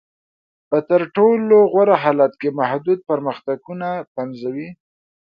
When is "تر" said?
0.89-1.01